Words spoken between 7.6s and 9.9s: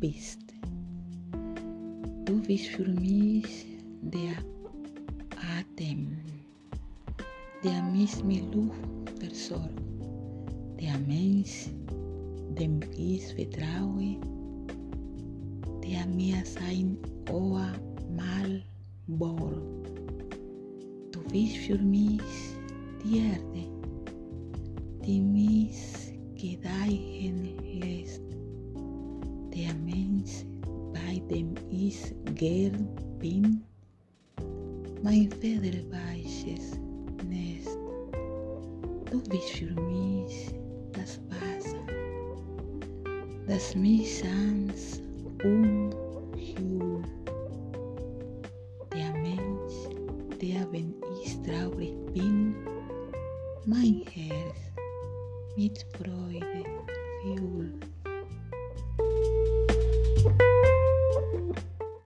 der mich mit Luft versorgt,